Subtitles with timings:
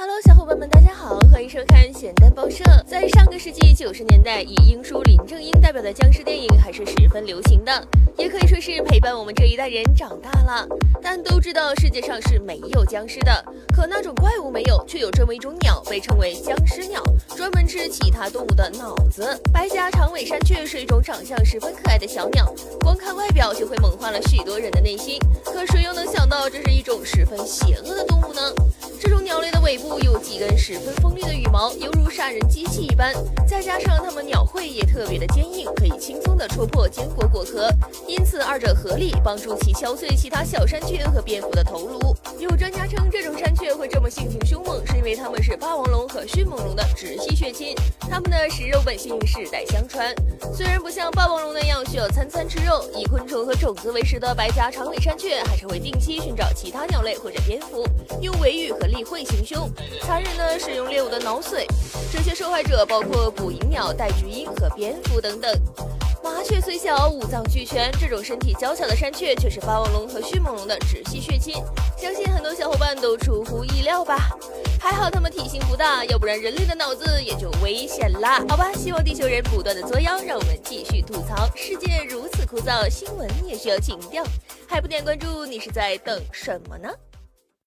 [0.00, 2.62] Hello，小伙伴们，大家好，欢迎收看咸蛋报社。
[2.86, 7.84] 在上个世纪九十年代，以英叔林正英代表的僵尸电影还是十分流行的，
[8.16, 10.64] 也可以说是陪伴我们这一代人长大了。
[11.02, 17.02] 但都知道世界上是没有僵尸的，可那种怪物没有，却有这么一种鸟，被称为僵尸鸟，
[17.36, 19.36] 专门吃其他动物的脑子。
[19.52, 25.18] 白颊长尾山雀是一种长相十分可爱的小鸟，光看外表就会萌化了许多人的内心。
[25.44, 28.40] 可谁又能想到，这是一种十分邪恶的动物呢？
[29.00, 33.12] 这种鸟类的尾部有几根十分锋利的羽毛，犹如杀人机器一般。
[33.46, 37.68] 再加上它们鸟喙也特别的坚硬，可以轻松的戳破坚果果壳，
[38.06, 42.16] 因此二者合力帮助其敲碎其他小山雀和蝙蝠的头颅。
[42.38, 43.47] 有专家称，这种山
[44.08, 50.14] 性情凶猛，是因为它们是霸王龙和迅猛龙的直系血亲，它们的食肉本性世代相传。
[50.54, 57.84] 虽然不像霸王龙那样需要餐餐吃肉，以昆虫和种子为食的白颊长尾山雀，还是会定期寻找其他鸟类或者蝙蝠，
[58.20, 59.70] 用尾羽和利喙行凶，
[60.02, 61.66] 残忍的使用猎物的脑髓。
[62.10, 65.52] 这些受害者包括捕蝇鸟、戴菊鹰和蝙蝠等等。
[66.34, 71.54] 麻雀虽小，五脏俱全，这种身体娇小的山雀却是霸王龙和迅猛龙的直系血亲，
[71.96, 74.30] 相信很多小伙伴都出乎意料吧？
[74.78, 78.44] 还好它们体型不大，要不然人类的脑子也就危险啦。
[78.48, 81.48] 好吧，希望地球人不断的作妖，让我们继续吐槽。
[81.56, 84.22] 世界如此枯燥，新闻也需要情调，
[84.68, 86.88] 还不点关注，你是在等什么呢？